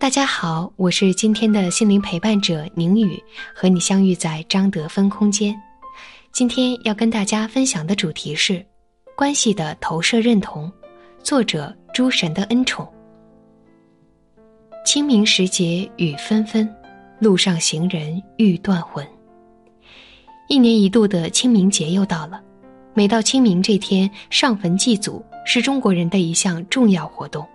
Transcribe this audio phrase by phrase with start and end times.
[0.00, 3.22] 大家好，我是今天的心灵陪伴者宁宇，
[3.54, 5.54] 和你相遇在张德芬空间。
[6.32, 8.64] 今天要跟大家分享的主题是
[9.14, 10.72] 关系的投射认同，
[11.22, 12.90] 作者诸神的恩宠。
[14.86, 16.66] 清明时节雨纷纷，
[17.18, 19.06] 路上行人欲断魂。
[20.48, 22.42] 一年一度的清明节又到了，
[22.94, 27.46] 每到清明这天，上坟祭祖是中国人的一项重要活动。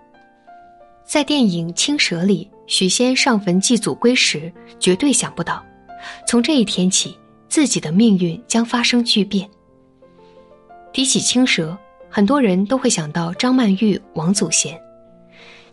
[1.06, 5.64] 在电影《青蛇》里，许仙上坟祭祖归时，绝对想不到，
[6.26, 7.16] 从这一天起，
[7.48, 9.48] 自己的命运将发生巨变。
[10.92, 11.78] 提起青蛇，
[12.10, 14.76] 很多人都会想到张曼玉、王祖贤。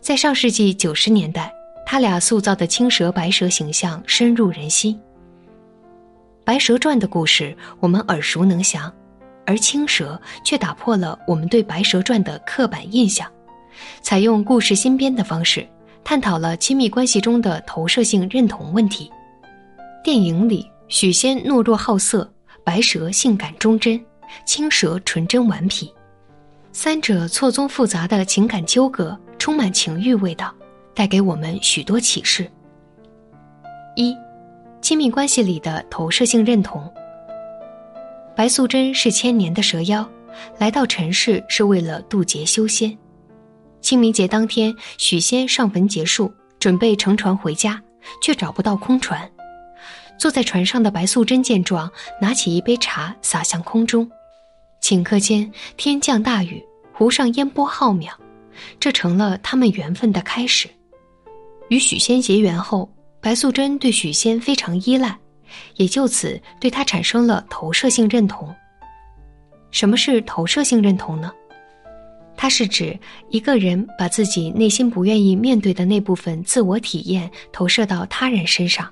[0.00, 1.52] 在上世纪九十年代，
[1.84, 4.94] 他俩塑造的青蛇白蛇形象深入人心。
[6.44, 8.92] 《白蛇传》的故事我们耳熟能详，
[9.44, 13.28] 而青蛇却打破了我们对《白蛇传》的刻板印象。
[14.02, 15.66] 采用故事新编的方式，
[16.02, 19.10] 探讨了亲密关系中的投射性认同问题。
[20.02, 22.30] 电影里，许仙懦弱好色，
[22.62, 23.98] 白蛇性感忠贞，
[24.44, 25.92] 青蛇纯真顽皮，
[26.72, 30.54] 三者错综复杂的情感纠葛，充满情欲味道，
[30.94, 32.50] 带给我们许多启示。
[33.96, 34.14] 一，
[34.82, 36.92] 亲密关系里的投射性认同。
[38.36, 40.06] 白素贞是千年的蛇妖，
[40.58, 42.94] 来到尘世是为了渡劫修仙。
[43.84, 47.78] 清明节当天，许仙上坟结束，准备乘船回家，
[48.22, 49.30] 却找不到空船。
[50.18, 54.10] 坐在船上的白素贞见状，拿起一杯茶洒向空中。
[54.80, 58.08] 顷刻间，天降大雨，湖上烟波浩渺，
[58.80, 60.66] 这成了他们缘分的开始。
[61.68, 62.90] 与许仙结缘后，
[63.20, 65.14] 白素贞对许仙非常依赖，
[65.76, 68.48] 也就此对他产生了投射性认同。
[69.70, 71.30] 什么是投射性认同呢？
[72.44, 72.94] 它是指
[73.30, 78.86] 一个人把自己内心不愿意面对的那部分自我体验投射到他人身上，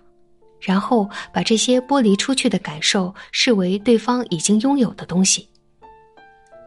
[0.59, 5.47] 然后把这些剥离出去的感受视为对方已经拥有的东西。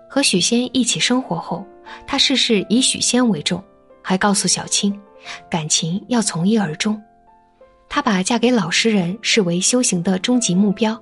[0.07, 1.66] 和许仙一起生活后，
[2.06, 3.63] 他事事以许仙为重，
[4.03, 4.96] 还告诉小青，
[5.50, 7.02] 感情要从一而终。
[7.90, 11.02] 他把嫁给老实人视为修行的终极目标，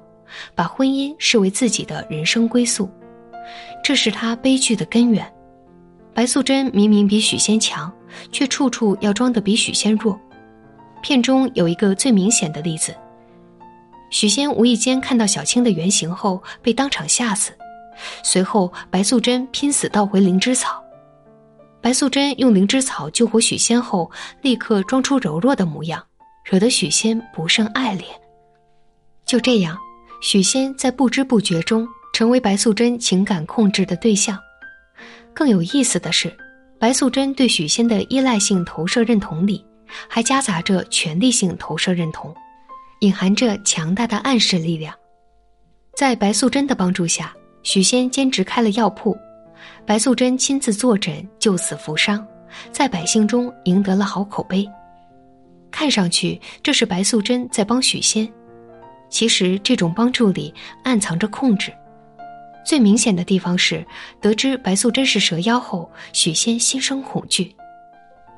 [0.55, 2.89] 把婚姻视为自己的人生归宿，
[3.83, 5.29] 这是他悲剧的根源。
[6.13, 7.91] 白素贞明明比许仙强，
[8.31, 10.19] 却处处要装得比许仙弱。
[11.01, 12.96] 片中有一个最明显的例子：
[14.12, 17.51] 许仙无意间看到小青的原型后，被当场吓死。
[18.24, 20.81] 随后，白素贞拼死盗回灵芝草。
[21.81, 24.09] 白素贞用灵芝草救活许仙后，
[24.41, 26.01] 立刻装出柔弱的模样，
[26.45, 28.03] 惹得许仙不胜爱怜。
[29.25, 29.78] 就这样，
[30.22, 34.40] 许仙在不知不觉中成为白素贞情感控制的对象。
[35.33, 36.31] 更有意思的是，
[36.79, 39.66] 白素贞对许仙的依赖性投射认同里，
[40.07, 42.33] 还夹杂着权力性投射认同，
[42.99, 44.94] 隐含着强大的暗示力量。
[45.95, 47.33] 在白素贞的帮助下，
[47.63, 49.17] 许仙兼职开了药铺，
[49.85, 52.25] 白素贞亲自坐诊救死扶伤，
[52.71, 54.67] 在百姓中赢得了好口碑。
[55.71, 58.31] 看上去这是白素贞在帮许仙，
[59.09, 61.73] 其实这种帮助里暗藏着控制。
[62.66, 63.85] 最明显的地方是，
[64.22, 67.53] 得知白素贞是蛇妖后，许仙心生恐惧。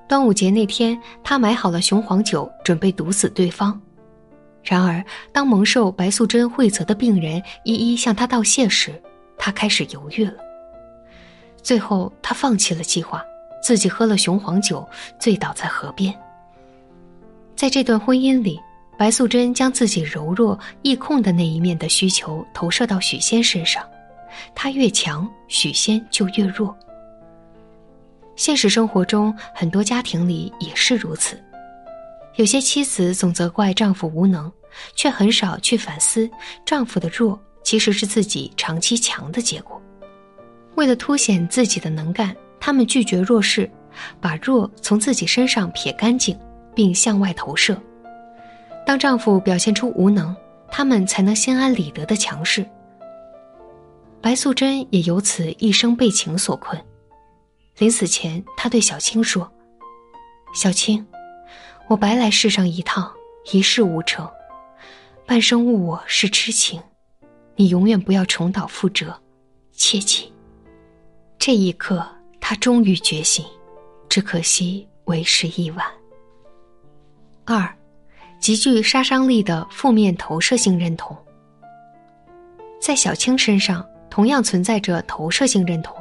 [0.08, 3.80] 端午节那天，他买好了雄黄酒，准备毒死对方。
[4.64, 9.00] 然而，当蒙受白素贞惠泽的病人一一向他道谢时，
[9.38, 10.34] 他开始犹豫了。
[11.62, 13.24] 最后，他放弃了计划，
[13.62, 14.88] 自己喝了雄黄酒，
[15.20, 16.14] 醉倒在河边。
[17.56, 18.60] 在这段婚姻里，
[18.98, 23.84] 白素贞将自己柔弱易控的那一面的需求投射到许仙身上。
[24.54, 26.76] 他越强，许仙就越弱。
[28.36, 31.42] 现实生活中，很多家庭里也是如此。
[32.36, 34.52] 有些妻子总责怪丈夫无能，
[34.94, 36.30] 却很少去反思
[36.66, 39.82] 丈夫的弱其实是自己长期强的结果。
[40.76, 43.72] 为了凸显自己的能干，他们拒绝弱势，
[44.20, 46.38] 把弱从自己身上撇干净，
[46.76, 47.82] 并向外投射。
[48.86, 50.36] 当丈夫表现出无能，
[50.70, 52.66] 他们才能心安理得的强势。
[54.26, 56.84] 白素贞也由此一生被情所困。
[57.78, 59.48] 临死前，她对小青说
[60.52, 61.06] ：“小青，
[61.88, 63.14] 我白来世上一趟，
[63.52, 64.28] 一事无成。
[65.28, 66.82] 半生误我是痴情，
[67.56, 69.16] 你永远不要重蹈覆辙，
[69.74, 70.34] 切记。
[71.38, 72.04] 这一刻，
[72.42, 73.46] 他终于觉醒，
[74.10, 75.86] 只可惜为时已晚。
[77.46, 77.72] 二，
[78.40, 81.16] 极具杀伤力的负面投射性认同，
[82.82, 85.94] 在小青身上同样存在着投射性认同，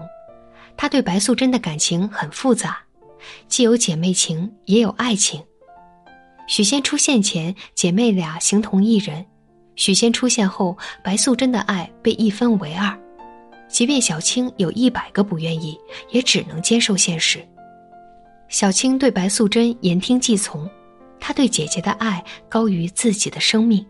[0.76, 2.78] 他对白素贞的感情很复杂，
[3.49, 5.43] 既有姐妹情，也有爱情。
[6.46, 9.20] 许仙出现前，姐妹俩形同一人；
[9.75, 12.96] 许仙出现后，白素贞的爱被一分为二。
[13.66, 15.76] 即便小青有一百个不愿意，
[16.10, 17.44] 也只能接受现实。
[18.49, 20.70] 小青对白素贞言听计从，
[21.19, 23.84] 她对姐姐的爱高于自己的生命，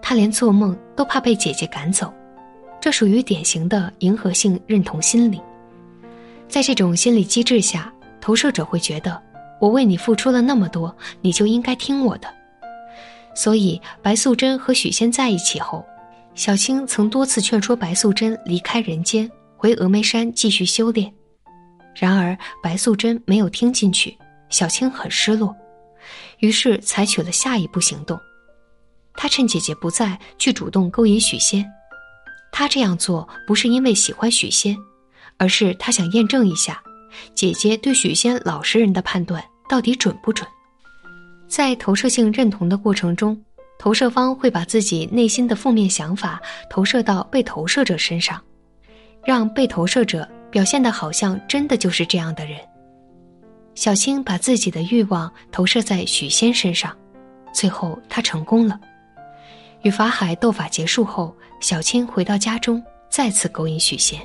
[0.00, 2.14] 她连做梦都怕被姐姐赶走，
[2.80, 5.40] 这属于典型的迎合性认同心理。
[6.48, 9.20] 在这种心理机制下，投射者会觉得。
[9.60, 12.26] 我为你付出了那么多，你就应该听我的。
[13.34, 15.84] 所以，白素贞和许仙在一起后，
[16.34, 21.12] 小青曾多次劝说白素贞离开人间，回峨眉山继续修炼。
[21.94, 24.16] 然而，白素贞没有听进去，
[24.48, 25.54] 小青很失落，
[26.38, 28.18] 于是采取了下一步行动。
[29.12, 31.70] 她趁姐姐不在，去主动勾引许仙。
[32.52, 34.76] 他这样做不是因为喜欢许仙，
[35.36, 36.82] 而是他想验证一下。
[37.34, 40.48] 姐姐对许仙老实人的判断到底准不准？
[41.48, 43.36] 在投射性认同的过程中，
[43.78, 48.40] 投射方会把自己内心的负面想法投射到被投射者身上，
[49.24, 52.56] 让被投射者表现的好像真的就是这样的人。
[53.74, 56.96] 小青把自己的欲望投射在许仙身上，
[57.52, 58.78] 最后他成功了。
[59.82, 64.20] 与法海斗法结束后，小青回到家中，再次勾引许仙。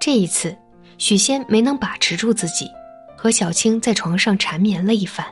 [0.00, 0.56] 这一次。
[0.98, 2.70] 许仙没能把持住自己，
[3.18, 5.26] 和小青在床上缠绵了一番。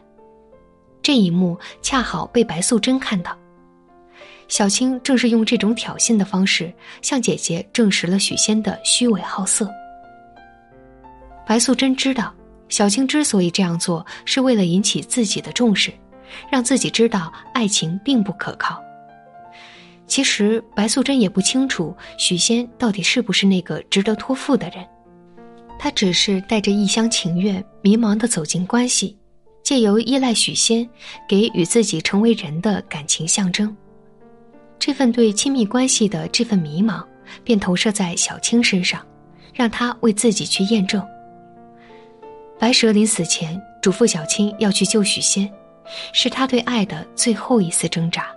[1.00, 3.34] 这一幕恰好被白素贞看到。
[4.46, 6.70] 小青正是用这种挑衅的方式
[7.00, 9.66] 向姐姐证实了许仙的虚伪好色。
[11.46, 12.30] 白素贞知道，
[12.68, 15.90] 小青之所以这样做，是为了引起自己的重视，
[16.50, 18.83] 让自己知道爱情并不可靠。
[20.06, 24.86] 其实，白素贞也不清楚许仙到底是不是那个值得托付的人。
[25.78, 29.16] 她只是带着一厢情愿、迷茫的走进关系，
[29.62, 30.88] 借由依赖许仙，
[31.28, 33.74] 给与自己成为人的感情象征。
[34.78, 37.02] 这份对亲密关系的这份迷茫，
[37.42, 39.04] 便投射在小青身上，
[39.54, 41.02] 让她为自己去验证。
[42.58, 45.50] 白蛇临死前嘱咐小青要去救许仙，
[46.12, 48.28] 是他对爱的最后一丝挣扎。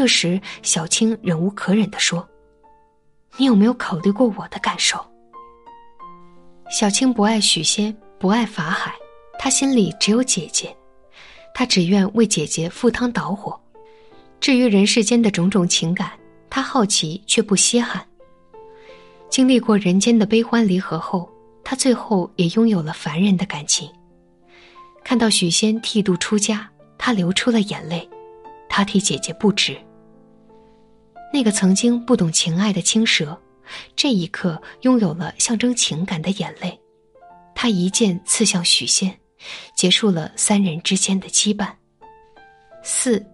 [0.00, 2.26] 这时，小青忍无可忍地说
[3.36, 4.98] ：“你有没有考虑过我的感受？”
[6.72, 8.94] 小青不爱许仙，不爱法海，
[9.38, 10.74] 她心里只有姐姐，
[11.52, 13.60] 她只愿为姐姐赴汤蹈火。
[14.40, 16.12] 至于人世间的种种情感，
[16.48, 18.02] 她好奇却不稀罕。
[19.28, 21.28] 经历过人间的悲欢离合后，
[21.62, 23.86] 她最后也拥有了凡人的感情。
[25.04, 28.08] 看到许仙剃度出家，她流出了眼泪，
[28.66, 29.76] 她替姐姐不值。
[31.32, 33.38] 那个曾经不懂情爱的青蛇。
[33.94, 36.78] 这一刻，拥有了象征情感的眼泪，
[37.54, 39.16] 他一剑刺向许仙，
[39.76, 41.68] 结束了三人之间的羁绊。
[42.82, 43.24] 四，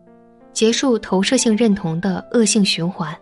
[0.53, 3.17] 结束投射性认同的恶性循环。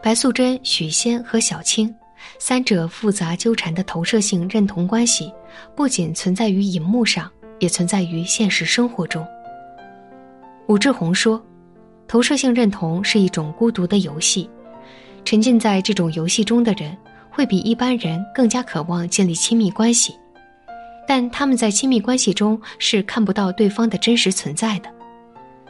[0.00, 1.92] 白素贞、许仙和小青
[2.38, 5.32] 三者复杂纠缠的投射性认同关系，
[5.74, 9.26] 不仅存在于荧幕上，也存在于现实生活中。
[10.68, 11.44] 武志红说
[12.08, 14.50] ：“投射性认同是一种孤独的游戏。”
[15.24, 16.96] 沉浸在这种游戏中的人，
[17.30, 20.14] 会比一般人更加渴望建立亲密关系，
[21.06, 24.88] 但他们在亲密关系中是看不到对方的真实存在的，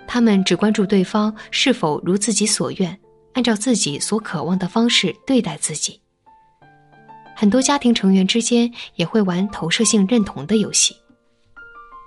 [0.07, 2.97] 他们只关注对方是否如自己所愿，
[3.33, 6.01] 按照自己所渴望的方式对待自己。
[7.35, 10.95] 很多家庭成员之间也会玩投射性认同的游戏，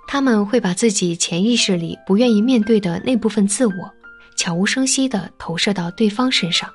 [0.06, 3.92] 他们会把自己潜意识里不愿意面对的那部分自我，
[4.36, 6.68] 悄无声息地投射到对方身上。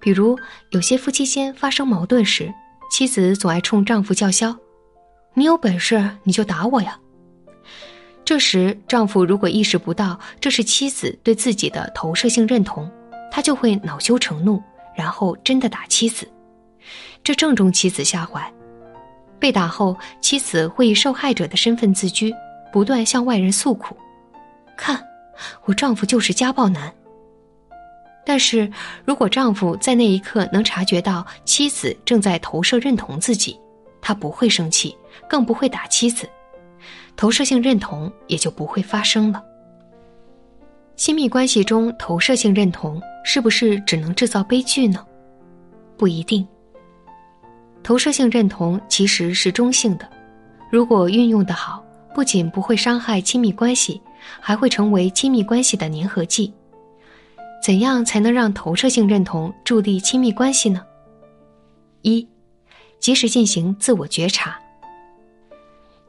[0.00, 0.38] 比如，
[0.70, 2.52] 有些夫妻间发生矛盾时，
[2.90, 4.54] 妻子总爱冲丈夫叫嚣
[5.32, 6.98] ：“你有本事你就打我呀！”
[8.24, 12.90] 这时，丈夫如果意识不到这是妻子对自己的投射性认同，
[13.30, 14.62] 他就会恼羞成怒，
[14.94, 16.26] 然后真的打妻子。
[17.22, 18.52] 这正中妻子下怀。
[19.38, 22.32] 被打后，妻子会以受害者的身份自居，
[22.72, 23.96] 不断向外人诉苦
[24.76, 25.02] ：“看，
[25.64, 26.92] 我丈夫就是家暴男。”
[28.26, 28.70] 但是
[29.04, 33.58] 如果丈夫在那一刻能察觉到妻子正在投射认同自己，
[34.00, 34.96] 他不会生气，
[35.28, 36.26] 更不会打妻子，
[37.16, 39.44] 投射性认同也就不会发生了。
[40.96, 45.04] 亲密关系中投射性认同是不是只能制造悲剧呢？
[45.98, 46.46] 不一定。
[47.82, 50.08] 投射性认同其实是中性的，
[50.70, 54.00] 如果运用得好，不仅不会伤害亲密关系，
[54.40, 56.52] 还会成为亲密关系的粘合剂。
[57.62, 60.84] 怎样才能让投射性认同助力亲密关系呢？
[62.02, 62.28] 一，
[63.00, 64.58] 及时进行自我觉察，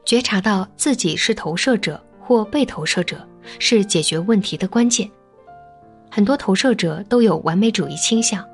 [0.04, 3.26] 觉察到自己是投射者或被投射者，
[3.58, 5.10] 是解决问题的关键。
[6.10, 8.44] 很多投射者都有完美主义倾向。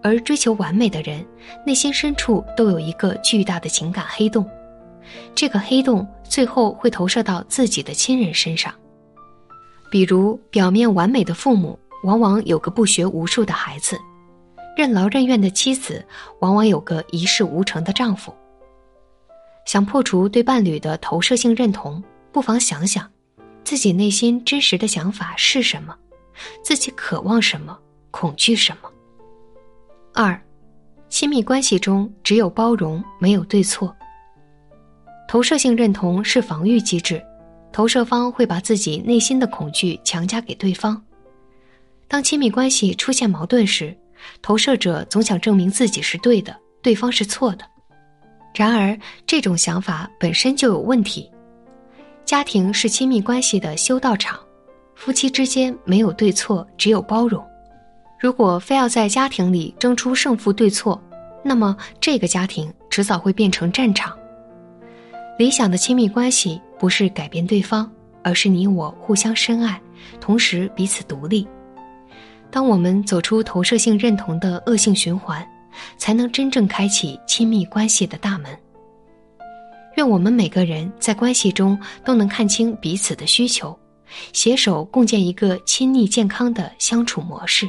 [0.00, 1.26] 而追求完美的人，
[1.66, 4.48] 内心深处都有一个巨大的情感黑洞，
[5.34, 8.72] 这个黑洞最后会投射到自己的亲人身上。
[9.90, 13.96] 比如，表面完美的父母，往往有个不学无术的孩子；
[14.76, 16.04] 任劳任怨的妻子，
[16.40, 18.34] 往往有个一事无成的丈夫。
[19.64, 22.02] 想破除对伴侣的投射性认同，
[22.32, 23.10] 不妨想想，
[23.64, 25.94] 自己内心真实的想法是什么，
[26.62, 27.78] 自己渴望什么，
[28.10, 28.90] 恐惧什么。
[30.14, 30.40] 二，
[31.08, 33.94] 亲密关系中只有包容，没有对错。
[35.28, 37.22] 投射性认同是防御机制，
[37.78, 41.00] 投射方会把自己内心的恐惧强加给对方。
[42.08, 43.96] 当亲密关系出现矛盾时，
[44.42, 47.64] 投射者总想证明自己是对的，对方是错的。
[48.52, 51.30] 然而，这种想法本身就有问题。
[52.24, 54.36] 家庭是亲密关系的修道场，
[54.96, 57.46] 夫妻之间没有对错，只有包容。
[58.18, 61.00] 如果非要在家庭里争出胜负对错，
[61.44, 64.18] 那么这个家庭迟早会变成战场。
[65.38, 67.90] 理想的亲密关系不是改变对方，
[68.22, 69.80] 而是你我互相深爱，
[70.20, 71.46] 同时彼此独立。
[72.50, 75.46] 当我们走出投射性认同的恶性循环，
[75.96, 78.50] 才能真正开启亲密关系的大门。
[79.96, 83.76] 愿我们每个人在关系中都能看清彼此的需求，
[84.32, 87.68] 携手共建一个亲密健康的相处模式。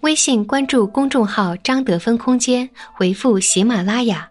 [0.00, 4.30] 微信关注公众号“张德芬空间”，回复“喜马拉雅”，